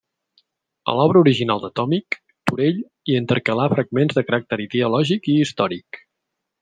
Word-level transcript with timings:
A 0.93 0.95
l'obra 0.99 1.19
original 1.25 1.61
de 1.65 1.69
Tomic, 1.79 2.17
Turell 2.51 2.79
hi 3.11 3.17
intercalà 3.19 3.67
fragments 3.75 4.17
de 4.21 4.25
caràcter 4.31 4.63
ideològic 4.67 5.31
i 5.35 5.41
històric. 5.45 6.01